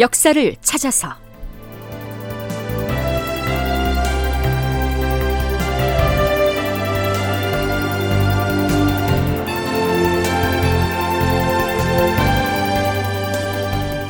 역사를 0.00 0.56
찾아서. 0.62 1.14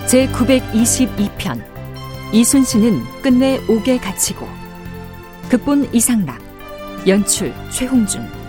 제 0.07 0.29
922편 0.29 1.61
이순신은 2.33 3.23
끝내 3.23 3.59
옥에 3.69 3.99
갇히고 3.99 4.49
극본 5.49 5.93
이상락 5.93 6.41
연출 7.09 7.53
최홍준 7.71 8.40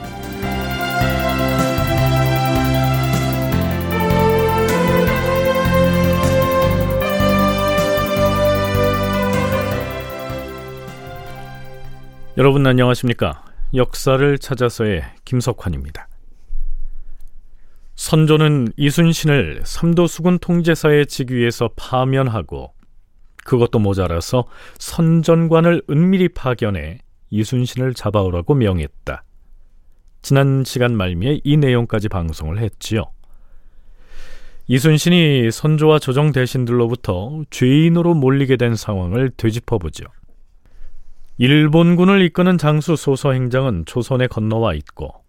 여러분 12.42 12.66
안녕하십니까? 12.66 13.46
역사를 13.76 14.38
찾아서의 14.40 15.04
김석환입니다. 15.26 16.08
선조는 17.94 18.70
이순신을 18.78 19.62
삼도수군 19.64 20.40
통제사의 20.40 21.06
직위에서 21.06 21.70
파면하고 21.76 22.74
그것도 23.46 23.78
모자라서 23.78 24.46
선전관을 24.80 25.84
은밀히 25.88 26.30
파견해 26.30 26.98
이순신을 27.30 27.94
잡아오라고 27.94 28.56
명했다. 28.56 29.24
지난 30.24 30.64
시간 30.66 30.98
말미에 30.98 31.42
이 31.44 31.58
내용까지 31.58 32.10
방송을 32.10 32.58
했지요. 32.58 33.04
이순신이 34.66 35.52
선조와 35.52 36.00
조정 36.00 36.32
대신들로부터 36.32 37.44
죄인으로 37.52 38.16
몰리게 38.16 38.58
된 38.58 38.76
상황을 38.76 39.30
되짚어보죠. 39.38 40.06
일본군을 41.38 42.22
이끄는 42.24 42.58
장수 42.58 42.96
소서행장은 42.96 43.86
조선에 43.86 44.28
건너와 44.28 44.74
있고 44.76 45.22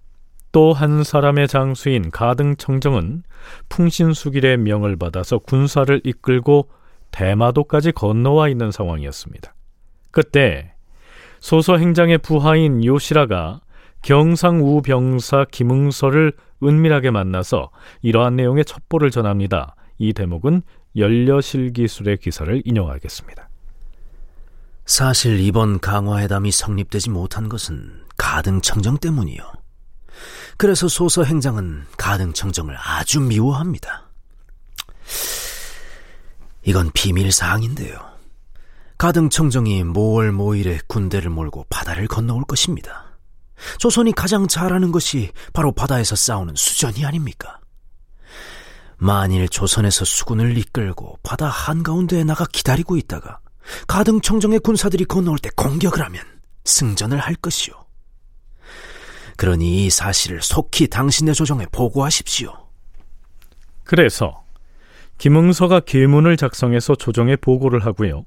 또 0.52 0.72
한 0.74 1.02
사람의 1.02 1.48
장수인 1.48 2.10
가등청정은 2.10 3.22
풍신수길의 3.70 4.58
명을 4.58 4.96
받아서 4.96 5.38
군사를 5.38 6.00
이끌고 6.04 6.68
대마도까지 7.10 7.92
건너와 7.92 8.48
있는 8.48 8.70
상황이었습니다. 8.70 9.54
그때 10.10 10.74
소서행장의 11.40 12.18
부하인 12.18 12.84
요시라가 12.84 13.60
경상우 14.02 14.82
병사 14.82 15.46
김응서를 15.50 16.32
은밀하게 16.62 17.10
만나서 17.10 17.70
이러한 18.02 18.36
내용의 18.36 18.64
첩보를 18.64 19.10
전합니다. 19.10 19.74
이 19.98 20.12
대목은 20.12 20.62
연려실기술의 20.96 22.18
기사를 22.18 22.62
인용하겠습니다. 22.64 23.48
사실 24.84 25.40
이번 25.40 25.78
강화회담이 25.80 26.50
성립되지 26.50 27.10
못한 27.10 27.48
것은 27.48 28.04
가등청정 28.16 28.98
때문이요. 28.98 29.52
그래서 30.56 30.88
소서 30.88 31.24
행장은 31.24 31.86
가등청정을 31.96 32.76
아주 32.78 33.20
미워합니다. 33.20 34.10
이건 36.64 36.90
비밀 36.92 37.32
사항인데요. 37.32 37.98
가등청정이 38.98 39.82
모월 39.84 40.30
모일에 40.30 40.78
군대를 40.86 41.30
몰고 41.30 41.66
바다를 41.68 42.06
건너올 42.06 42.44
것입니다. 42.44 43.16
조선이 43.78 44.12
가장 44.12 44.46
잘하는 44.46 44.92
것이 44.92 45.32
바로 45.52 45.72
바다에서 45.72 46.14
싸우는 46.14 46.54
수전이 46.56 47.04
아닙니까? 47.04 47.58
만일 48.98 49.48
조선에서 49.48 50.04
수군을 50.04 50.56
이끌고 50.56 51.18
바다 51.24 51.48
한가운데에 51.48 52.22
나가 52.22 52.44
기다리고 52.44 52.96
있다가 52.96 53.40
가등청정의 53.86 54.60
군사들이 54.60 55.04
건너올 55.04 55.38
때 55.38 55.50
공격을 55.56 56.02
하면 56.04 56.22
승전을 56.64 57.18
할 57.18 57.34
것이요. 57.34 57.74
그러니 59.36 59.86
이 59.86 59.90
사실을 59.90 60.42
속히 60.42 60.88
당신의 60.88 61.34
조정에 61.34 61.66
보고하십시오. 61.72 62.52
그래서 63.84 64.44
김응서가 65.18 65.80
계문을 65.80 66.36
작성해서 66.36 66.94
조정에 66.94 67.36
보고를 67.36 67.84
하고요. 67.84 68.24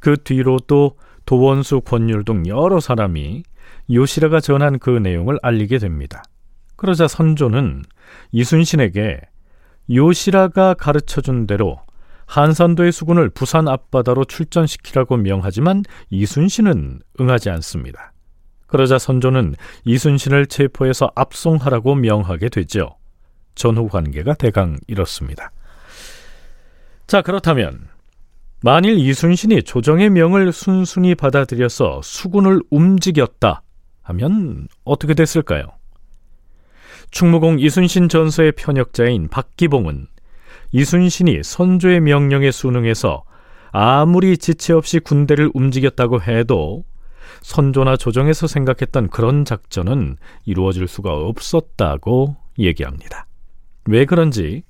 그 0.00 0.16
뒤로 0.22 0.58
또 0.66 0.96
도원수, 1.26 1.82
권율 1.82 2.24
등 2.24 2.46
여러 2.46 2.80
사람이 2.80 3.42
요시라가 3.90 4.40
전한 4.40 4.78
그 4.78 4.90
내용을 4.90 5.38
알리게 5.42 5.78
됩니다. 5.78 6.22
그러자 6.76 7.08
선조는 7.08 7.84
이순신에게 8.32 9.20
요시라가 9.92 10.74
가르쳐준 10.74 11.46
대로 11.46 11.80
한산도의 12.30 12.92
수군을 12.92 13.28
부산 13.28 13.66
앞바다로 13.66 14.24
출전시키라고 14.24 15.16
명하지만 15.16 15.82
이순신은 16.10 17.00
응하지 17.20 17.50
않습니다. 17.50 18.12
그러자 18.68 18.98
선조는 18.98 19.56
이순신을 19.84 20.46
체포해서 20.46 21.10
압송하라고 21.16 21.96
명하게 21.96 22.48
되죠. 22.50 22.96
전후 23.56 23.88
관계가 23.88 24.34
대강 24.34 24.78
이렇습니다. 24.86 25.50
자, 27.08 27.20
그렇다면 27.20 27.88
만일 28.62 28.96
이순신이 28.98 29.64
조정의 29.64 30.10
명을 30.10 30.52
순순히 30.52 31.16
받아들여서 31.16 32.00
수군을 32.04 32.60
움직였다 32.70 33.62
하면 34.02 34.68
어떻게 34.84 35.14
됐을까요? 35.14 35.64
충무공 37.10 37.58
이순신 37.58 38.08
전서의 38.08 38.52
편역자인 38.52 39.30
박기봉은 39.30 40.06
이순신이 40.72 41.42
선조의 41.42 42.00
명령에 42.00 42.50
순응해서 42.50 43.24
아무리 43.72 44.36
지체 44.36 44.72
없이 44.72 44.98
군대를 45.00 45.50
움직였다고 45.54 46.22
해도 46.22 46.84
선조나 47.42 47.96
조정에서 47.96 48.46
생각했던 48.46 49.08
그런 49.08 49.44
작전은 49.44 50.16
이루어질 50.44 50.88
수가 50.88 51.14
없었다고 51.14 52.36
얘기합니다. 52.58 53.26
왜 53.86 54.04
그런지 54.04 54.62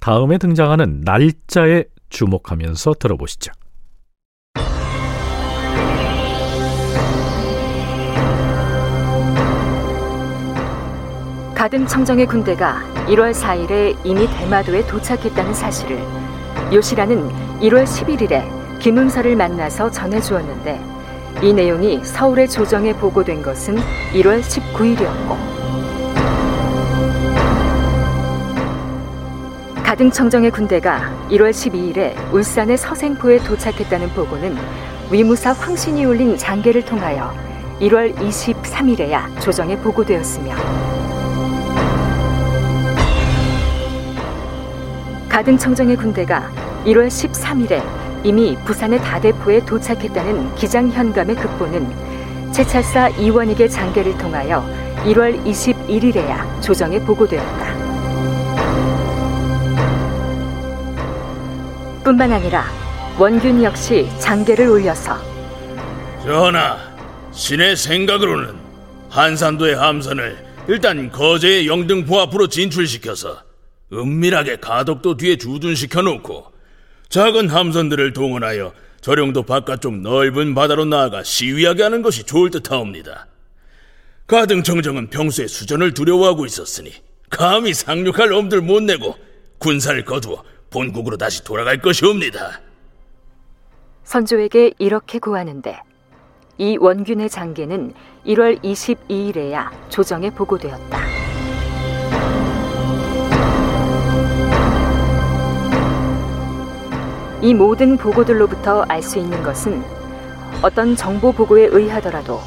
다음에 0.00 0.38
등장하는 0.38 1.02
날짜에 1.02 1.84
주목하면서 2.08 2.94
들어보시죠. 2.94 3.52
가등 11.64 11.86
청정의 11.86 12.26
군대가 12.26 12.82
1월 13.06 13.32
4일에 13.32 13.96
이미 14.04 14.28
대마도에 14.28 14.86
도착했다는 14.86 15.54
사실을 15.54 15.98
요시라는 16.70 17.30
1월 17.60 17.84
11일에 17.84 18.44
김응서를 18.80 19.34
만나서 19.34 19.90
전해주었는데 19.90 20.78
이 21.40 21.54
내용이 21.54 22.04
서울의 22.04 22.50
조정에 22.50 22.92
보고된 22.92 23.40
것은 23.40 23.76
1월 24.12 24.42
19일이었고 24.42 25.38
가등청정의 29.82 30.50
군대가 30.50 31.10
1월 31.30 31.48
12일에 31.48 32.14
울산의 32.30 32.76
서생포에 32.76 33.38
도착했다는 33.38 34.10
보고는 34.10 34.54
위무사 35.10 35.52
황신이 35.52 36.04
올린 36.04 36.36
장계를 36.36 36.84
통하여 36.84 37.32
1월 37.80 38.14
23일에야 38.16 39.40
조정에 39.40 39.78
보고되었으며 39.78 40.83
가등청정의 45.34 45.96
군대가 45.96 46.48
1월 46.84 47.08
13일에 47.08 47.82
이미 48.24 48.56
부산의 48.64 49.00
다대포에 49.00 49.64
도착했다는 49.64 50.54
기장 50.54 50.88
현감의 50.88 51.34
급보는 51.34 52.52
채찰사 52.52 53.08
이원익의 53.08 53.68
장계를 53.68 54.16
통하여 54.16 54.64
1월 55.02 55.44
21일에야 55.44 56.62
조정에 56.62 57.00
보고되었다. 57.00 57.74
뿐만 62.04 62.30
아니라 62.30 62.66
원균 63.18 63.60
역시 63.64 64.08
장계를 64.20 64.68
올려서 64.68 65.18
전하, 66.22 66.78
신의 67.32 67.74
생각으로는 67.74 68.54
한산도의 69.10 69.74
함선을 69.74 70.46
일단 70.68 71.10
거제의 71.10 71.66
영등포 71.66 72.20
앞으로 72.20 72.46
진출시켜서 72.46 73.53
은밀하게 73.92 74.56
가덕도 74.56 75.16
뒤에 75.16 75.36
주둔시켜 75.36 76.02
놓고 76.02 76.52
작은 77.08 77.48
함선들을 77.48 78.12
동원하여 78.12 78.72
저령도 79.00 79.42
바깥쪽 79.42 80.00
넓은 80.00 80.54
바다로 80.54 80.84
나아가 80.84 81.22
시위하게 81.22 81.82
하는 81.82 82.02
것이 82.02 82.24
좋을 82.24 82.50
듯하옵니다. 82.50 83.26
가등청정은 84.26 85.10
평소에 85.10 85.46
수전을 85.46 85.92
두려워하고 85.92 86.46
있었으니 86.46 86.92
감히 87.28 87.74
상륙할 87.74 88.32
엄들 88.32 88.62
못 88.62 88.82
내고 88.82 89.16
군사를 89.58 90.02
거두어 90.04 90.42
본국으로 90.70 91.16
다시 91.18 91.44
돌아갈 91.44 91.80
것이옵니다. 91.80 92.60
선조에게 94.04 94.72
이렇게 94.78 95.18
고하는데 95.18 95.78
이 96.58 96.76
원균의 96.78 97.28
장계는 97.28 97.92
1월 98.26 98.62
22일에야 98.62 99.70
조정에 99.90 100.30
보고되었다. 100.30 101.03
이 107.44 107.52
모든 107.52 107.98
보고들로부터 107.98 108.86
알 108.88 109.02
수 109.02 109.18
있는 109.18 109.42
것은 109.42 109.82
어떤 110.62 110.96
정보 110.96 111.30
보고에 111.30 111.66
의하더라도 111.66 112.40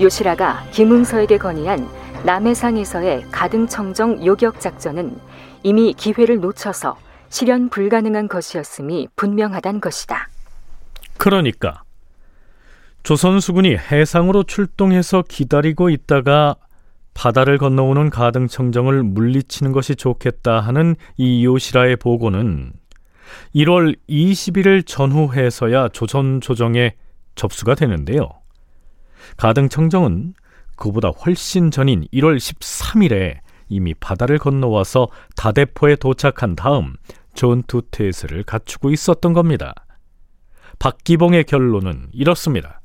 요시라가 0.00 0.64
김응서에게 0.72 1.38
건의한 1.38 1.88
남해상에서의 2.24 3.26
가등청정 3.30 4.26
요격 4.26 4.58
작전은 4.58 5.16
이미 5.62 5.94
기회를 5.94 6.40
놓쳐서 6.40 6.96
실현 7.28 7.68
불가능한 7.68 8.26
것이었음이 8.26 9.06
분명하단 9.14 9.80
것이다. 9.80 10.28
그러니까 11.18 11.84
조선 13.04 13.38
수군이 13.38 13.76
해상으로 13.76 14.42
출동해서 14.42 15.22
기다리고 15.28 15.88
있다가 15.88 16.56
바다를 17.14 17.58
건너오는 17.58 18.10
가등청정을 18.10 19.04
물리치는 19.04 19.70
것이 19.70 19.94
좋겠다 19.94 20.58
하는 20.58 20.96
이 21.16 21.44
요시라의 21.44 21.94
보고는 21.94 22.72
1월 23.54 23.96
20일 24.08 24.86
전후해서야 24.86 25.88
조선 25.88 26.40
조정에 26.40 26.94
접수가 27.34 27.74
되는데요. 27.74 28.28
가등 29.36 29.68
청정은 29.68 30.34
그보다 30.76 31.08
훨씬 31.08 31.70
전인 31.70 32.06
1월 32.12 32.36
13일에 32.36 33.38
이미 33.68 33.94
바다를 33.94 34.38
건너와서 34.38 35.08
다대포에 35.36 35.96
도착한 35.96 36.54
다음 36.54 36.94
전투 37.34 37.82
태세를 37.90 38.44
갖추고 38.44 38.90
있었던 38.90 39.32
겁니다. 39.32 39.74
박기봉의 40.78 41.44
결론은 41.44 42.08
이렇습니다. 42.12 42.80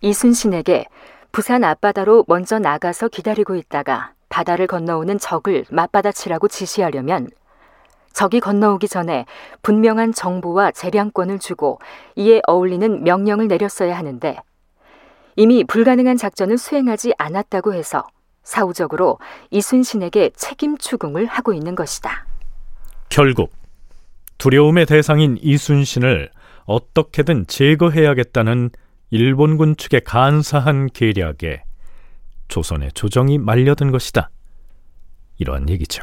이순신에게 0.00 0.86
부산 1.32 1.64
앞바다로 1.64 2.24
먼저 2.28 2.58
나가서 2.58 3.08
기다리고 3.08 3.56
있다가 3.56 4.12
바다를 4.28 4.66
건너오는 4.66 5.18
적을 5.18 5.64
맞받아치라고 5.70 6.48
지시하려면 6.48 7.28
적이 8.16 8.40
건너오기 8.40 8.88
전에 8.88 9.26
분명한 9.60 10.14
정보와 10.14 10.70
재량권을 10.70 11.38
주고 11.38 11.78
이에 12.16 12.40
어울리는 12.46 13.04
명령을 13.04 13.46
내렸어야 13.46 13.96
하는데 13.96 14.38
이미 15.36 15.64
불가능한 15.64 16.16
작전을 16.16 16.56
수행하지 16.56 17.12
않았다고 17.18 17.74
해서 17.74 18.06
사후적으로 18.42 19.18
이순신에게 19.50 20.30
책임 20.34 20.78
추궁을 20.78 21.26
하고 21.26 21.52
있는 21.52 21.74
것이다. 21.74 22.26
결국 23.10 23.52
두려움의 24.38 24.86
대상인 24.86 25.36
이순신을 25.42 26.30
어떻게든 26.64 27.46
제거해야겠다는 27.48 28.70
일본군 29.10 29.76
측의 29.76 30.04
간사한 30.04 30.88
계략에 30.94 31.64
조선의 32.48 32.92
조정이 32.92 33.36
말려든 33.36 33.90
것이다. 33.90 34.30
이러한 35.36 35.68
얘기죠. 35.68 36.02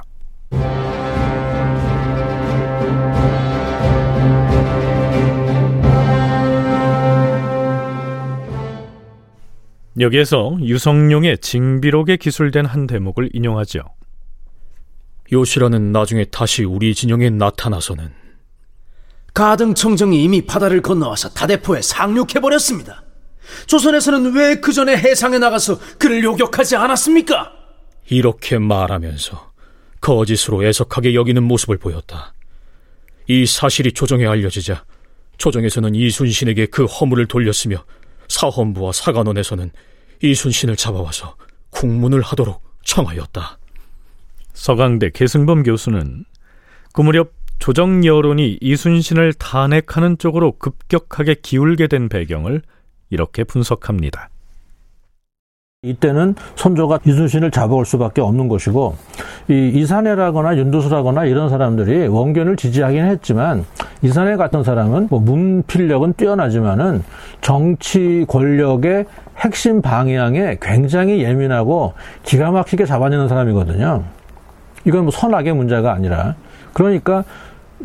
여기에서 10.00 10.58
유성룡의 10.60 11.38
징비록에 11.40 12.18
기술된 12.18 12.66
한 12.66 12.88
대목을 12.88 13.30
인용하죠. 13.34 13.82
요시라는 15.32 15.92
나중에 15.92 16.26
다시 16.26 16.64
우리 16.64 16.94
진영에 16.94 17.30
나타나서는 17.30 18.12
가등 19.34 19.74
청정이 19.74 20.24
이미 20.24 20.46
바다를 20.46 20.82
건너와서 20.82 21.30
다대포에 21.30 21.82
상륙해버렸습니다. 21.82 23.04
조선에서는 23.68 24.34
왜 24.36 24.56
그 24.62 24.72
전에 24.74 24.96
해상에 24.96 25.38
나가서 25.40 25.80
그를 25.98 26.24
요격하지 26.24 26.76
않았습니까? 26.76 27.52
이렇게 28.10 28.58
말하면서 28.58 29.52
거짓으로 30.02 30.66
애석하게 30.66 31.16
여기는 31.16 31.42
모습을 31.44 31.78
보였다. 31.78 32.34
이 33.28 33.46
사실이 33.46 33.94
조정에 33.94 34.26
알려지자 34.28 34.84
조정에서는 35.38 35.96
이순신에게 35.96 36.68
그 36.68 36.86
허물을 36.86 37.26
돌렸으며 37.28 37.84
사헌부와 38.34 38.92
사관원에서는 38.92 39.70
이순신을 40.24 40.76
잡아와서 40.76 41.36
국문을 41.70 42.22
하도록 42.22 42.62
청하였다. 42.84 43.60
서강대 44.54 45.12
계승범 45.12 45.64
교수는 45.64 46.26
그 46.94 47.02
무렵 47.02 47.32
조정 47.60 48.04
여론이 48.04 48.58
이순신을 48.60 49.34
탄핵하는 49.34 50.18
쪽으로 50.18 50.58
급격하게 50.58 51.36
기울게 51.42 51.88
된 51.88 52.10
배경을 52.10 52.62
이렇게 53.10 53.44
분석합니다. 53.44 54.30
이때는 55.86 56.36
선조가 56.56 57.00
이순신을 57.06 57.52
잡아올 57.52 57.86
수밖에 57.86 58.22
없는 58.22 58.48
것이고 58.48 58.96
이 59.50 59.72
이산해라거나 59.76 60.56
윤두수라거나 60.56 61.26
이런 61.26 61.50
사람들이 61.50 62.08
원견을 62.08 62.56
지지하긴 62.56 63.06
했지만 63.06 63.66
이산해 64.02 64.38
같은 64.38 64.64
사람은 64.64 65.08
뭐 65.10 65.20
문필력은 65.20 66.14
뛰어나지만은 66.14 67.04
정치 67.42 68.26
권력의 68.30 69.06
핵심 69.38 69.82
방향에 69.82 70.58
굉장히 70.62 71.22
예민하고 71.22 71.94
기가 72.24 72.52
막히게 72.52 72.86
잡아내는 72.86 73.28
사람이거든요. 73.28 74.04
이건 74.86 75.02
뭐 75.02 75.12
선악의 75.12 75.54
문제가 75.54 75.92
아니라 75.92 76.36
그러니까 76.72 77.26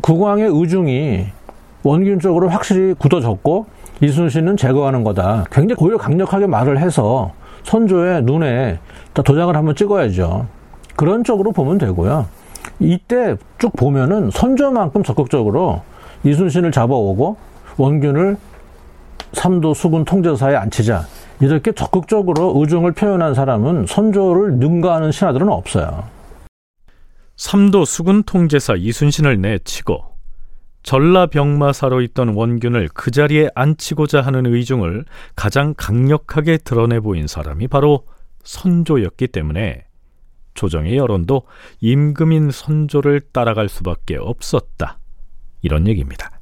국왕의 0.02 0.48
의중이 0.52 1.26
원균 1.82 2.20
쪽으로 2.20 2.48
확실히 2.48 2.94
굳어졌고 2.94 3.66
이순신은 4.02 4.56
제거하는 4.56 5.02
거다. 5.02 5.46
굉장히 5.50 5.74
고려 5.74 5.98
강력하게 5.98 6.46
말을 6.46 6.78
해서 6.78 7.32
선조의 7.68 8.22
눈에 8.22 8.78
도장을 9.12 9.54
한번 9.54 9.76
찍어야죠. 9.76 10.46
그런 10.96 11.22
쪽으로 11.22 11.52
보면 11.52 11.76
되고요. 11.76 12.26
이때 12.80 13.36
쭉 13.58 13.72
보면은 13.76 14.30
선조만큼 14.30 15.02
적극적으로 15.02 15.82
이순신을 16.24 16.72
잡아오고 16.72 17.36
원균을 17.76 18.36
삼도 19.34 19.74
수군 19.74 20.04
통제사에 20.06 20.56
앉히자 20.56 21.04
이렇게 21.40 21.72
적극적으로 21.72 22.54
의중을 22.56 22.92
표현한 22.92 23.34
사람은 23.34 23.86
선조를 23.86 24.54
능가하는 24.54 25.12
신하들은 25.12 25.48
없어요. 25.50 26.04
삼도 27.36 27.84
수군 27.84 28.22
통제사 28.22 28.74
이순신을 28.76 29.40
내치고 29.42 30.04
전라병마사로 30.88 32.00
있던 32.00 32.30
원균을 32.30 32.88
그 32.94 33.10
자리에 33.10 33.50
앉히고자 33.54 34.22
하는 34.22 34.46
의중을 34.46 35.04
가장 35.36 35.74
강력하게 35.76 36.56
드러내 36.56 37.00
보인 37.00 37.26
사람이 37.26 37.68
바로 37.68 38.06
선조였기 38.44 39.26
때문에 39.26 39.84
조정의 40.54 40.96
여론도 40.96 41.42
임금인 41.80 42.50
선조를 42.50 43.20
따라갈 43.32 43.68
수밖에 43.68 44.16
없었다. 44.16 44.98
이런 45.60 45.86
얘기입니다. 45.86 46.37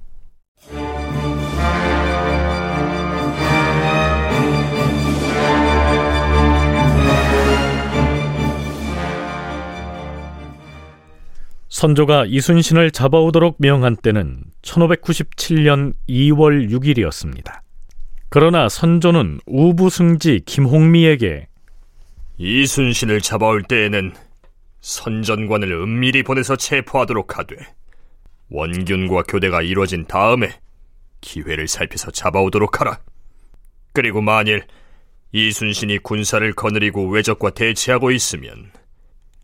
선조가 11.87 12.25
이순신을 12.27 12.91
잡아오도록 12.91 13.59
명한 13.61 13.95
때는 13.95 14.43
1597년 14.63 15.95
2월 16.09 16.69
6일이었습니다. 16.69 17.61
그러나 18.29 18.69
선조는 18.69 19.39
우부승지 19.47 20.43
김홍미에게 20.47 21.47
이순신을 22.39 23.21
잡아올 23.21 23.63
때에는 23.63 24.15
선전관을 24.81 25.71
은밀히 25.71 26.25
보내서 26.25 26.57
체포하도록 26.57 27.39
하되 27.39 27.55
원균과 28.51 29.23
교대가 29.29 29.63
이루어진 29.63 30.07
다음에 30.07 30.59
기회를 31.21 31.69
살펴서 31.69 32.11
잡아오도록 32.11 32.81
하라. 32.81 32.99
그리고 33.93 34.21
만일 34.23 34.65
이순신이 35.31 35.99
군사를 35.99 36.53
거느리고 36.53 37.09
외적과 37.11 37.51
대치하고 37.51 38.11
있으면 38.11 38.73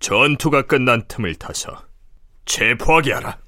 전투가 0.00 0.62
끝난 0.62 1.02
틈을 1.06 1.36
타서 1.36 1.91
체포하게 2.44 3.12
하라. 3.12 3.38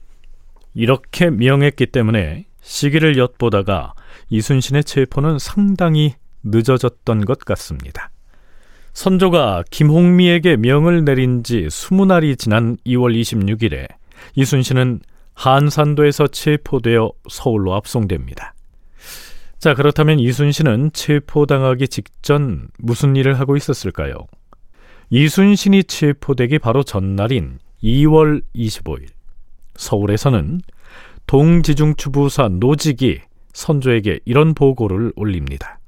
이렇게 0.74 1.30
명했기 1.30 1.86
때문에 1.86 2.46
시기를 2.60 3.16
엿보다가 3.18 3.94
이순신의 4.30 4.84
체포는 4.84 5.38
상당히 5.38 6.14
늦어졌던 6.42 7.24
것 7.24 7.38
같습니다. 7.40 8.10
선조가 8.92 9.64
김홍미에게 9.70 10.56
명을 10.56 11.04
내린 11.04 11.42
지 11.42 11.66
20날이 11.66 12.38
지난 12.38 12.76
2월 12.86 13.18
26일에 13.20 13.88
이순신은 14.36 15.00
한산도에서 15.34 16.28
체포되어 16.28 17.10
서울로 17.28 17.74
압송됩니다. 17.74 18.54
자, 19.58 19.74
그렇다면 19.74 20.20
이순신은 20.20 20.92
체포당하기 20.92 21.88
직전 21.88 22.68
무슨 22.78 23.16
일을 23.16 23.40
하고 23.40 23.56
있었을까요? 23.56 24.14
이순신이 25.10 25.84
체포되기 25.84 26.58
바로 26.58 26.82
전날인 26.82 27.58
2월 27.84 28.42
25일 28.56 29.08
서울에서는 29.76 30.62
동지중추부사 31.26 32.48
노직이 32.48 33.20
선조에게 33.52 34.20
이런 34.24 34.54
보고를 34.54 35.12
올립니다. 35.16 35.78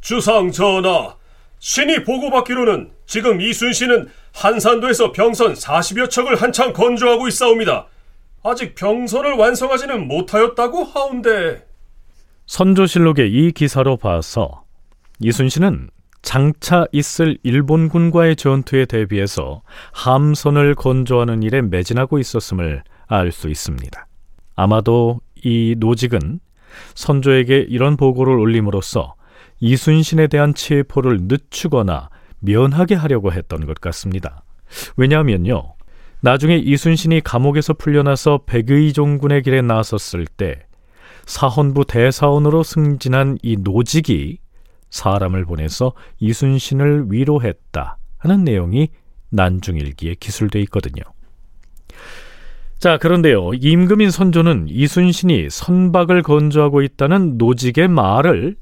주상 0.00 0.50
전하, 0.50 1.14
신이 1.60 2.04
보고받기로는 2.04 2.90
지금 3.06 3.40
이순신은 3.40 4.08
한산도에서 4.34 5.12
병선 5.12 5.54
40여 5.54 6.10
척을 6.10 6.34
한창 6.42 6.72
건조하고 6.72 7.28
있사옵니다. 7.28 7.86
아직 8.42 8.74
병선을 8.74 9.34
완성하지는 9.34 10.06
못하였다고 10.06 10.84
하운데 10.84 11.66
선조실록의 12.46 13.32
이 13.32 13.52
기사로 13.52 13.96
봐서 13.96 14.64
이순신은 15.20 15.88
장차 16.24 16.86
있을 16.90 17.38
일본군과의 17.42 18.36
전투에 18.36 18.86
대비해서 18.86 19.62
함선을 19.92 20.74
건조하는 20.74 21.42
일에 21.42 21.60
매진하고 21.60 22.18
있었음을 22.18 22.82
알 23.06 23.30
수 23.30 23.48
있습니다. 23.50 24.06
아마도 24.56 25.20
이 25.36 25.76
노직은 25.78 26.40
선조에게 26.94 27.66
이런 27.68 27.96
보고를 27.96 28.38
올림으로써 28.38 29.14
이순신에 29.60 30.26
대한 30.28 30.54
체포를 30.54 31.20
늦추거나 31.24 32.08
면하게 32.40 32.94
하려고 32.94 33.30
했던 33.32 33.66
것 33.66 33.80
같습니다. 33.80 34.42
왜냐하면요. 34.96 35.74
나중에 36.22 36.56
이순신이 36.56 37.20
감옥에서 37.20 37.74
풀려나서 37.74 38.40
백의종군의 38.46 39.42
길에 39.42 39.60
나섰을 39.60 40.26
때 40.26 40.66
사헌부 41.26 41.84
대사원으로 41.84 42.62
승진한 42.62 43.38
이 43.42 43.56
노직이 43.58 44.38
사람을 44.94 45.44
보내서 45.44 45.92
이순신을 46.20 47.06
위로했다 47.08 47.98
하는 48.18 48.44
내용이 48.44 48.88
난중일기에 49.30 50.14
기술돼 50.20 50.60
있거든요. 50.62 51.02
자, 52.78 52.96
그런데요. 52.98 53.54
임금인 53.54 54.10
선조는 54.10 54.66
이순신이 54.68 55.48
선박을 55.50 56.22
건조하고 56.22 56.82
있다는 56.82 57.38
노직의 57.38 57.88
말을 57.88 58.56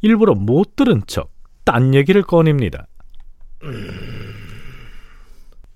일부러 0.00 0.34
못 0.34 0.74
들은 0.74 1.02
척 1.06 1.30
딴 1.64 1.94
얘기를 1.94 2.22
꺼냅니다. 2.22 2.86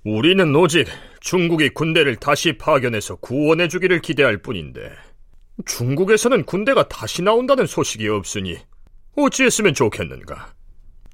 우리는 0.03 0.55
오직 0.55 0.87
중국이 1.21 1.69
군대를 1.69 2.15
다시 2.15 2.57
파견해서 2.57 3.17
구원해 3.17 3.67
주기를 3.67 4.01
기대할 4.01 4.39
뿐인데 4.39 4.89
중국에서는 5.65 6.45
군대가 6.45 6.87
다시 6.87 7.21
나온다는 7.21 7.67
소식이 7.67 8.07
없으니 8.07 8.57
어찌했으면 9.15 9.73
좋겠는가? 9.73 10.47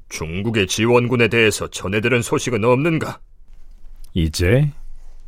중국의 0.10 0.68
지원군에 0.68 1.28
대해서 1.28 1.68
전해들은 1.68 2.22
소식은 2.22 2.64
없는가? 2.64 3.20
이제 4.14 4.72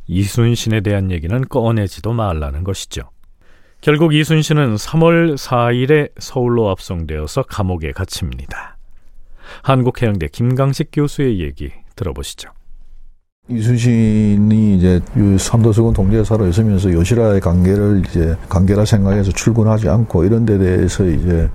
이순신에 0.06 0.80
대한 0.80 1.10
얘기는 1.10 1.40
꺼내지도 1.48 2.12
말라는 2.12 2.64
것이죠. 2.64 3.02
결국 3.80 4.14
이순신은 4.14 4.76
3월 4.76 5.36
4일에 5.36 6.10
서울로 6.18 6.70
압송되어서 6.70 7.42
감옥에 7.42 7.92
갇힙니다. 7.92 8.76
한국해양대 9.62 10.28
김강식 10.28 10.90
교수의 10.92 11.40
얘기 11.40 11.70
들어보시죠. 11.96 12.50
이순신이 13.48 14.76
이제 14.76 15.00
삼도수군 15.38 15.94
동제사로 15.94 16.46
있으면서 16.46 16.92
요시라의 16.92 17.40
관계를 17.40 18.02
이제 18.06 18.36
관계라 18.48 18.84
생각해서 18.84 19.32
출근하지 19.32 19.88
않고 19.88 20.24
이런 20.24 20.46
데 20.46 20.58
대해서 20.58 21.04
이제 21.04 21.50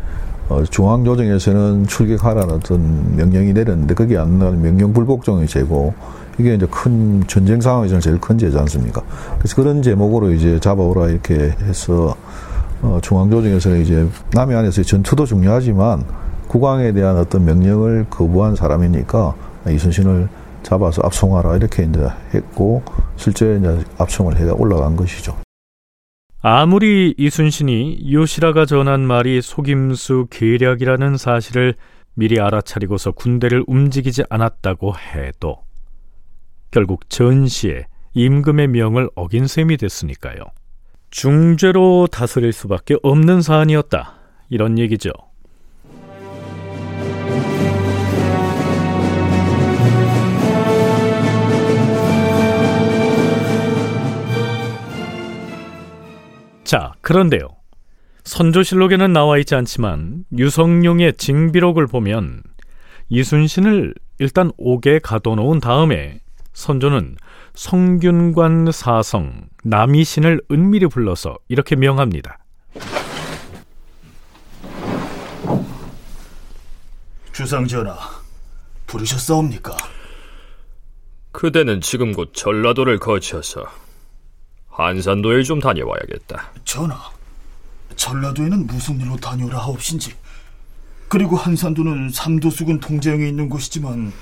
어, 0.50 0.64
중앙조정에서는 0.64 1.88
출격하라는 1.88 2.56
어떤 2.56 3.16
명령이 3.16 3.54
내렸는데 3.54 3.94
그게 3.94 4.18
안 4.18 4.40
나면 4.40 4.62
명령 4.62 4.94
불복종의 4.94 5.48
죄고 5.48 5.94
이게 6.38 6.54
이제 6.54 6.68
큰 6.70 7.24
전쟁 7.28 7.60
상황에서는 7.60 8.00
제일 8.00 8.20
큰 8.20 8.38
죄지 8.38 8.58
않습니까? 8.58 9.02
그래서 9.40 9.56
그런 9.56 9.82
제목으로 9.82 10.32
이제 10.32 10.60
잡아오라 10.60 11.10
이렇게 11.10 11.54
해서 11.64 12.16
어, 12.82 13.00
중앙조정에서는 13.02 13.82
이제 13.82 14.08
남해안에서의 14.34 14.86
전투도 14.86 15.26
중요하지만 15.26 16.04
국왕에 16.48 16.94
대한 16.94 17.18
어떤 17.18 17.44
명령을 17.44 18.06
거부한 18.10 18.56
사람이니까 18.56 19.34
이순신을 19.68 20.30
잡아서 20.64 21.02
압송하라 21.04 21.58
이렇게 21.58 21.84
이제 21.84 22.08
했고 22.34 22.84
실제 23.16 23.58
이제 23.58 23.80
압송을 23.98 24.38
해 24.38 24.50
올라간 24.50 24.96
것이죠. 24.96 25.47
아무리 26.40 27.16
이순신이 27.18 28.12
요시라가 28.14 28.66
전한 28.66 29.02
말이 29.02 29.42
속임수 29.42 30.28
계략이라는 30.30 31.18
사실을 31.18 31.76
미리 32.14 32.40
알아차리고서 32.40 33.12
군대를 33.12 33.64
움직이지 33.68 34.24
않았다고 34.30 34.96
해도 34.98 35.64
결국 36.70 37.10
전시에 37.10 37.86
임금의 38.14 38.68
명을 38.68 39.10
어긴 39.16 39.48
셈이 39.48 39.78
됐으니까요. 39.78 40.38
중죄로 41.10 42.08
다스릴 42.12 42.54
수밖에 42.54 42.98
없는 43.02 43.42
사안이었다. 43.42 44.16
이런 44.50 44.78
얘기죠. 44.78 45.12
자, 56.68 56.92
그런데요. 57.00 57.48
선조실록에는 58.26 59.14
나와 59.14 59.38
있지 59.38 59.56
않지만 59.56 60.26
유성룡의 60.38 61.14
징비록을 61.14 61.88
보면 61.88 62.44
이순신을 63.08 63.96
일단 64.20 64.52
옥에 64.58 65.00
가둬놓은 65.00 65.62
다음에 65.62 66.20
선조는 66.52 67.16
성균관 67.56 68.74
사성 68.74 69.48
남이신을 69.64 70.42
은밀히 70.52 70.88
불러서 70.88 71.38
이렇게 71.48 71.78
명합니다. 71.78 72.38
주상전하, 77.32 77.96
부르셨사옵니까? 78.88 79.78
그대는 81.32 81.80
지금 81.80 82.12
곧 82.12 82.34
전라도를 82.34 82.98
거쳐서 83.00 83.87
한산도에 84.78 85.42
좀 85.42 85.60
다녀와야겠다. 85.60 86.52
전하, 86.64 87.10
전라도에는 87.96 88.68
무슨 88.68 89.02
일로 89.02 89.18
다녀오라 89.18 89.58
하옵신지. 89.58 90.14
그리고 91.08 91.36
한산도는 91.36 92.12
삼도수군 92.12 92.80
통제영에 92.80 93.28
있는 93.28 93.50
곳이지만 93.50 94.14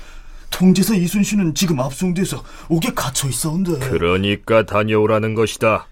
통제사 0.48 0.94
이순신은 0.94 1.54
지금 1.54 1.78
압송돼서 1.80 2.42
옥에 2.70 2.94
갇혀 2.94 3.28
있어온데. 3.28 3.78
그러니까 3.80 4.64
다녀오라는 4.64 5.34
것이다. 5.34 5.88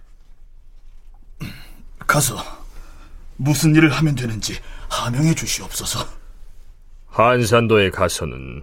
가서 2.06 2.36
무슨 3.36 3.74
일을 3.74 3.90
하면 3.90 4.14
되는지 4.14 4.58
하명해 4.88 5.34
주시옵소서. 5.34 6.06
한산도에 7.08 7.90
가서는 7.90 8.62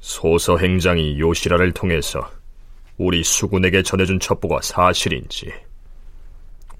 소서 0.00 0.56
행장이 0.56 1.20
요시라를 1.20 1.72
통해서 1.72 2.30
우리 2.96 3.24
수군에게 3.24 3.82
전해준 3.82 4.20
첩보가 4.20 4.60
사실인지, 4.62 5.52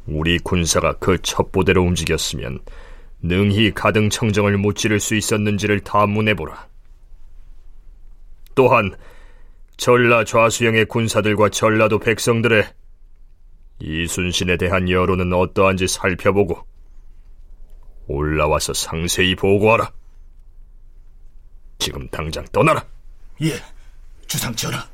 우리 0.06 0.38
군사가 0.38 0.94
그 0.98 1.20
첩보대로 1.22 1.82
움직였으면 1.82 2.60
능히 3.22 3.72
가등 3.72 4.10
청정을 4.10 4.58
무찌를 4.58 5.00
수 5.00 5.14
있었는지를 5.14 5.80
탐문해보라. 5.80 6.68
또한 8.54 8.94
전라 9.76 10.24
좌수영의 10.24 10.84
군사들과 10.86 11.48
전라도 11.48 11.98
백성들의 11.98 12.64
이순신에 13.80 14.56
대한 14.56 14.88
여론은 14.88 15.32
어떠한지 15.32 15.88
살펴보고 15.88 16.64
올라와서 18.06 18.72
상세히 18.72 19.34
보고하라. 19.34 19.90
지금 21.78 22.08
당장 22.08 22.44
떠나라. 22.52 22.84
예, 23.42 23.54
주상 24.26 24.54
전하. 24.54 24.86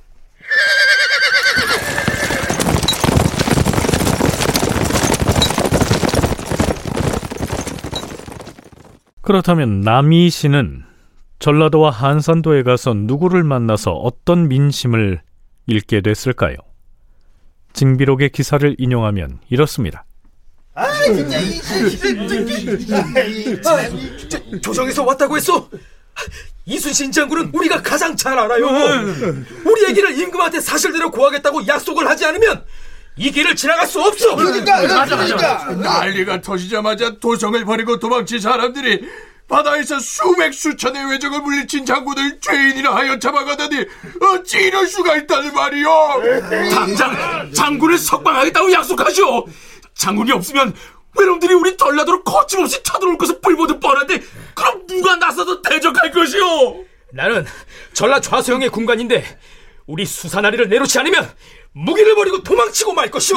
그렇다면 9.23 9.81
남이 9.83 10.29
씨는 10.31 10.83
전라도와 11.38 11.90
한산도에 11.90 12.64
가서 12.64 12.95
누구를 12.95 13.45
만나서 13.45 13.93
어떤 13.93 14.49
민심을 14.49 15.21
읽게 15.67 16.00
됐을까요? 16.00 16.57
징비록의 17.73 18.31
기사를 18.31 18.75
인용하면 18.76 19.38
이렇습니다. 19.49 20.05
아, 20.75 20.88
진짜, 24.19 24.40
조정에서 24.61 25.05
왔다고 25.05 25.37
했어. 25.37 25.69
이 25.73 25.79
순신 26.79 27.11
장군은 27.12 27.50
우리가 27.53 27.83
가장 27.83 28.17
잘 28.17 28.39
알아요. 28.39 28.67
우리 29.65 29.85
얘기를 29.89 30.17
임금한테 30.19 30.61
사실대로 30.61 31.11
고하겠다고 31.11 31.67
약속을 31.67 32.09
하지 32.09 32.25
않으면 32.27 32.65
이 33.17 33.31
길을 33.31 33.57
지나갈 33.57 33.87
수 33.87 34.00
없어. 34.00 34.37
그러니까, 34.37 34.83
맞아, 34.83 35.17
그러니까. 35.17 35.65
난리가 35.75 36.41
터지자마자 36.41 37.17
도성을 37.19 37.65
버리고 37.65 37.99
도망친 37.99 38.41
사람들이 38.41 39.05
바다에서 39.49 39.99
수백 39.99 40.55
수천의 40.55 41.11
외적을 41.11 41.41
물리친 41.41 41.85
장군을 41.85 42.39
죄인이라 42.41 42.95
하여 42.95 43.19
잡아가다니 43.19 43.85
어찌 44.21 44.59
이럴 44.59 44.87
수가 44.87 45.17
있다는 45.17 45.53
말이오. 45.53 45.91
당장 46.73 47.50
장군을 47.53 47.99
석방하겠다고 47.99 48.73
약속하시오. 48.73 49.47
장군이 49.95 50.31
없으면 50.33 50.73
외놈들이 51.19 51.55
우리 51.55 51.76
전라도로 51.76 52.23
거침없이 52.23 52.83
쳐들어올 52.83 53.19
것은 53.19 53.40
불보듯 53.40 53.81
뻔한데 53.81 54.21
그럼 54.55 54.87
누가 54.87 55.17
나서도 55.17 55.62
대적할 55.62 56.11
것이오? 56.12 56.85
나는 57.12 57.45
전라 57.93 58.21
좌수영의 58.21 58.69
군관인데 58.69 59.25
우리 59.87 60.05
수사나리를 60.07 60.69
내놓지 60.69 60.99
않으면 61.00 61.33
무기를 61.73 62.14
버리고 62.14 62.43
도망치고 62.43 62.93
말 62.93 63.11
것이오. 63.11 63.37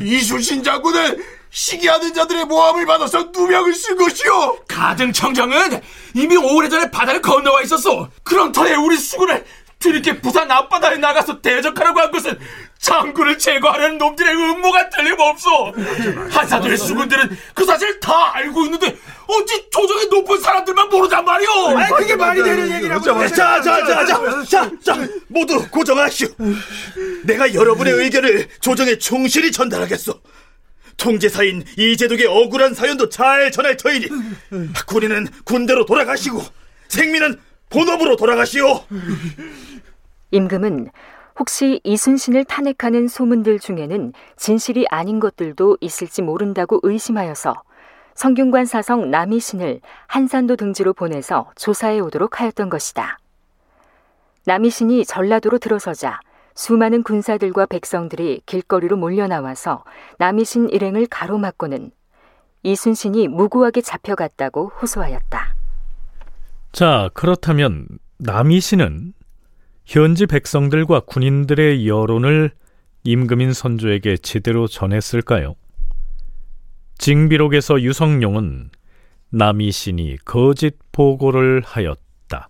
이순신 0.00 0.62
장군은 0.62 1.22
시기하는 1.50 2.14
자들의 2.14 2.44
모함을 2.44 2.86
받아서 2.86 3.30
누명을 3.34 3.74
쓴 3.74 3.96
것이오. 3.96 4.64
가등청정은 4.68 5.80
이미 6.14 6.36
오래전에 6.36 6.90
바다를 6.90 7.20
건너와 7.20 7.62
있었어. 7.62 8.08
그런 8.22 8.52
터에 8.52 8.74
우리 8.76 8.96
수군을 8.96 9.44
뒤늦게 9.80 10.20
부산 10.20 10.50
앞바다에 10.50 10.98
나가서 10.98 11.40
대적하라고 11.40 12.00
한 12.00 12.10
것은 12.10 12.38
장군을 12.78 13.38
제거하려는 13.38 13.98
놈들의 13.98 14.34
음모가 14.34 14.90
틀림없어. 14.90 15.72
한사들의 16.30 16.76
수군들은 16.76 17.36
그 17.54 17.64
사실 17.64 17.98
다 17.98 18.34
알고 18.36 18.64
있는데 18.66 18.96
어찌 19.26 19.68
조정의 19.70 20.06
높은 20.08 20.38
사람들만 20.40 20.88
모르단 20.90 21.24
말이오. 21.24 21.78
아니 21.78 21.92
그게 21.94 22.14
말이 22.14 22.42
되는 22.42 22.70
얘기라고. 22.76 23.02
자, 23.28 23.60
자, 23.62 23.62
자, 23.62 24.04
자, 24.06 24.44
자, 24.44 24.70
자, 24.82 25.08
모두 25.28 25.66
고정하시오. 25.70 26.28
내가 27.24 27.52
여러분의 27.54 27.94
의견을 27.94 28.48
조정에 28.60 28.98
충실히 28.98 29.50
전달하겠소. 29.50 30.20
통제사인 30.98 31.64
이재독의 31.78 32.26
억울한 32.26 32.74
사연도 32.74 33.08
잘 33.08 33.50
전할 33.50 33.78
터이니 33.78 34.08
군인은 34.86 35.28
군대로 35.44 35.86
돌아가시고 35.86 36.44
생민은 36.88 37.40
본업으로 37.70 38.16
돌아가시오. 38.16 38.84
임금은 40.30 40.90
혹시 41.38 41.80
이순신을 41.84 42.44
탄핵하는 42.44 43.08
소문들 43.08 43.58
중에는 43.58 44.12
진실이 44.36 44.86
아닌 44.90 45.20
것들도 45.20 45.78
있을지 45.80 46.22
모른다고 46.22 46.80
의심하여서 46.82 47.54
성균관 48.14 48.66
사성 48.66 49.10
남이신을 49.10 49.80
한산도 50.06 50.56
등지로 50.56 50.92
보내서 50.92 51.50
조사해 51.56 52.00
오도록 52.00 52.40
하였던 52.40 52.68
것이다. 52.68 53.18
남이신이 54.44 55.04
전라도로 55.06 55.58
들어서자 55.58 56.20
수많은 56.54 57.02
군사들과 57.02 57.66
백성들이 57.66 58.42
길거리로 58.44 58.96
몰려나와서 58.96 59.84
남이신 60.18 60.68
일행을 60.68 61.06
가로막고는 61.06 61.90
이순신이 62.62 63.28
무고하게 63.28 63.80
잡혀갔다고 63.80 64.72
호소하였다. 64.82 65.54
자, 66.72 67.08
그렇다면 67.14 67.86
남이신은 68.18 69.14
현지 69.84 70.26
백성들과 70.26 71.00
군인들의 71.00 71.88
여론을 71.88 72.52
임금인 73.04 73.52
선조에게 73.52 74.18
제대로 74.18 74.66
전했을까요? 74.66 75.54
징비록에서 76.98 77.80
유성룡은 77.80 78.70
남이신이 79.30 80.18
거짓 80.24 80.76
보고를 80.92 81.62
하였다. 81.64 82.48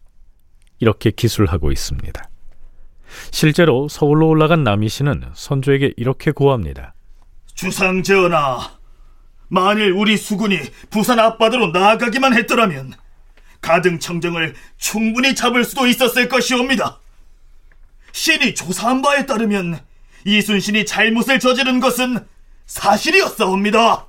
이렇게 0.81 1.11
기술하고 1.11 1.71
있습니다. 1.71 2.23
실제로 3.31 3.89
서울로 3.89 4.29
올라간 4.29 4.65
남이신은 4.65 5.31
선조에게 5.35 5.95
이렇게 5.97 6.31
고합니다. 6.33 6.95
주상 7.55 8.03
전하, 8.03 8.79
만일 9.49 9.93
우리 9.93 10.17
수군이 10.17 10.59
부산 10.91 11.19
앞바다로 11.19 11.69
나아가기만 11.69 12.35
했더라면 12.35 12.95
가등청정을 13.61 14.55
충분히 14.79 15.35
잡을 15.35 15.65
수도 15.65 15.87
있었을 15.87 16.29
것이옵니다. 16.29 17.01
신이 18.13 18.55
조사한 18.55 19.03
바에 19.03 19.27
따르면 19.27 19.79
이순신이 20.25 20.85
잘못을 20.85 21.39
저지른 21.39 21.81
것은 21.81 22.19
사실이었사옵니다. 22.67 24.07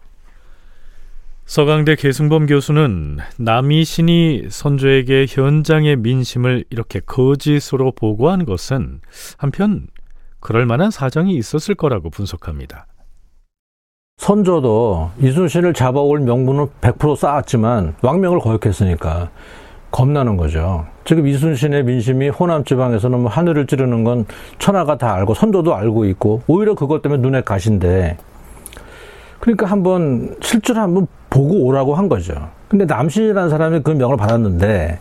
서강대 1.46 1.96
계승범 1.96 2.46
교수는 2.46 3.18
남이 3.38 3.84
신이 3.84 4.44
선조에게 4.50 5.26
현장의 5.28 5.98
민심을 5.98 6.64
이렇게 6.70 7.02
거짓으로 7.02 7.92
보고한 7.92 8.46
것은 8.46 9.02
한편 9.38 9.88
그럴 10.40 10.66
만한 10.66 10.92
사정이 10.92 11.36
있었을 11.36 11.76
거라고 11.76 12.10
분석합니다. 12.10 12.88
선조도 14.18 15.12
이순신을 15.20 15.74
잡아올 15.74 16.20
명분은 16.20 16.68
100% 16.80 17.16
쌓았지만 17.18 17.96
왕명을 18.02 18.40
거역했으니까 18.40 19.32
겁나는 19.92 20.38
거죠. 20.38 20.86
지금 21.04 21.28
이순신의 21.28 21.84
민심이 21.84 22.30
호남 22.30 22.64
지방에서는 22.64 23.20
뭐 23.20 23.30
하늘을 23.30 23.68
찌르는 23.68 24.04
건 24.04 24.26
천하가 24.60 24.98
다 24.98 25.14
알고 25.14 25.34
선조도 25.34 25.76
알고 25.76 26.06
있고 26.06 26.42
오히려 26.48 26.76
그것 26.76 27.02
때문에 27.02 27.22
눈에 27.22 27.42
가신데 27.42 28.18
그러니까 29.40 29.66
한번 29.66 30.36
실제로 30.42 30.80
한번 30.82 31.08
보고 31.30 31.66
오라고 31.66 31.96
한 31.96 32.08
거죠. 32.08 32.34
근데 32.70 32.86
남신이라는 32.86 33.50
사람이 33.50 33.82
그 33.82 33.92
명을 33.92 34.16
받았는데 34.18 35.00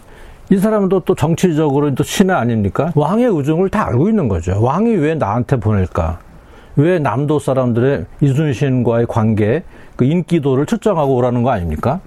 이 0.51 0.57
사람은 0.57 0.89
또, 0.89 1.01
또 1.01 1.15
정치적으로 1.15 1.95
또 1.95 2.03
신하 2.03 2.39
아닙니까? 2.39 2.91
왕의 2.97 3.27
의중을 3.27 3.69
다 3.69 3.87
알고 3.87 4.09
있는 4.09 4.29
거죠. 4.29 4.61
왕이 4.61 4.97
왜 4.97 5.15
나한테 5.15 5.61
보낼까? 5.61 6.19
왜 6.75 6.99
남도 6.99 7.39
사람들의 7.39 8.07
이순신과의 8.21 9.07
관계, 9.07 9.63
그 9.95 10.05
인기도를 10.05 10.67
측정하고 10.67 11.15
오라는 11.15 11.43
거 11.43 11.51
아닙니까? 11.51 12.01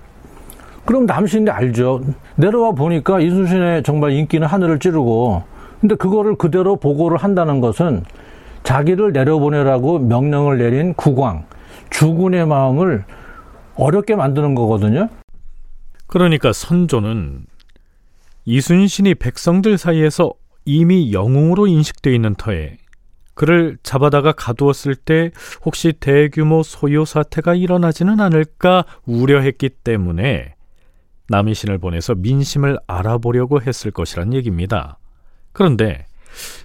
그럼 0.86 1.06
남신이 1.06 1.50
알죠. 1.50 2.02
내려와 2.36 2.74
보니까 2.74 3.20
이순신의 3.20 3.84
정말 3.84 4.12
인기는 4.12 4.46
하늘을 4.48 4.80
찌르고, 4.80 5.44
근데 5.80 5.96
그거를 5.96 6.36
그대로 6.36 6.76
보고를 6.76 7.18
한다는 7.18 7.62
것은 7.62 8.04
자기를 8.64 9.14
내려보내라고 9.14 10.00
명령을 10.00 10.58
내린 10.58 10.94
국왕, 10.94 11.46
주군의 11.90 12.48
마음을 12.48 13.04
어렵게 13.76 14.16
만드는 14.16 14.56
거거든요. 14.56 15.10
그러니까 16.08 16.54
선조는 16.54 17.46
이순신이 18.46 19.16
백성들 19.16 19.78
사이에서 19.78 20.34
이미 20.66 21.12
영웅으로 21.14 21.68
인식돼 21.68 22.14
있는 22.14 22.36
터에 22.36 22.78
그를 23.34 23.78
잡아다가 23.84 24.32
가두었을 24.32 24.96
때 24.96 25.32
혹시 25.66 25.94
대규모 25.94 26.62
소요 26.62 27.04
사태가 27.04 27.56
일어나지는 27.56 28.20
않을까 28.20 28.86
우려했기 29.06 29.70
때문에 29.70 30.54
남이신을 31.30 31.78
보내서 31.78 32.16
민심을 32.16 32.78
알아보려고 32.88 33.62
했을 33.62 33.92
것이란 33.92 34.34
얘기입니다. 34.34 34.98
그런데 35.52 36.06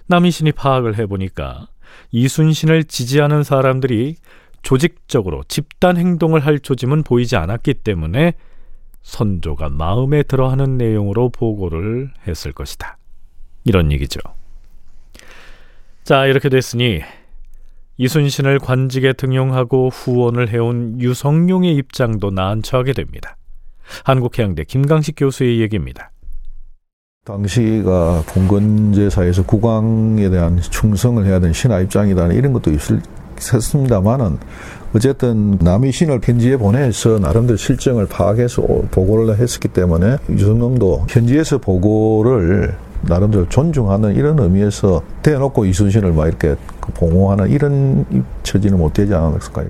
남이신이 0.07 0.51
파악을 0.53 0.97
해보니까 0.97 1.67
이순신을 2.11 2.85
지지하는 2.85 3.43
사람들이 3.43 4.15
조직적으로 4.61 5.43
집단 5.47 5.97
행동을 5.97 6.45
할 6.45 6.59
조짐은 6.59 7.03
보이지 7.03 7.35
않았기 7.35 7.75
때문에 7.75 8.33
선조가 9.01 9.69
마음에 9.69 10.23
들어하는 10.23 10.77
내용으로 10.77 11.29
보고를 11.29 12.11
했을 12.27 12.51
것이다. 12.51 12.97
이런 13.63 13.91
얘기죠. 13.91 14.19
자, 16.03 16.25
이렇게 16.25 16.49
됐으니 16.49 17.01
이순신을 17.97 18.59
관직에 18.59 19.13
등용하고 19.13 19.89
후원을 19.89 20.49
해온 20.49 20.99
유성룡의 21.01 21.75
입장도 21.75 22.31
난처하게 22.31 22.93
됩니다. 22.93 23.35
한국해양대 24.03 24.63
김강식 24.65 25.15
교수의 25.17 25.59
얘기입니다. 25.61 26.11
당시가 27.25 28.23
봉건제 28.27 29.09
사에서 29.09 29.43
국왕에 29.43 30.29
대한 30.29 30.59
충성을 30.59 31.23
해야 31.25 31.39
되는 31.39 31.53
신하 31.53 31.79
입장이다 31.79 32.27
이런 32.27 32.53
것도 32.53 32.71
있을 32.71 33.01
했습니다만은 33.53 34.37
어쨌든 34.95 35.57
남이 35.61 35.91
신을 35.91 36.19
편지에 36.19 36.57
보내서 36.57 37.19
나름대로 37.19 37.57
실정을 37.57 38.07
파악해서 38.07 38.61
보고를 38.89 39.37
했었기 39.37 39.67
때문에 39.67 40.17
유승놈도 40.29 41.05
현지에서 41.07 41.59
보고를 41.59 42.75
나름대로 43.01 43.47
존중하는 43.47 44.15
이런 44.15 44.39
의미에서 44.39 45.03
대놓고 45.21 45.65
이순신을 45.65 46.11
막 46.13 46.27
이렇게 46.27 46.55
봉호하는 46.95 47.49
이런 47.49 48.05
처지는 48.43 48.77
못 48.77 48.93
되지 48.93 49.13
않았을까요? 49.13 49.69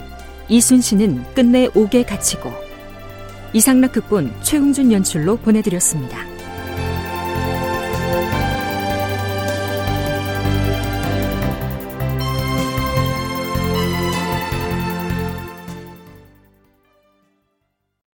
이순신은 0.51 1.33
끝내 1.33 1.69
옥에 1.73 2.03
갇히고 2.03 2.51
이상락 3.53 3.93
극본 3.93 4.33
최웅준 4.41 4.91
연출로 4.91 5.37
보내드렸습니다. 5.37 6.30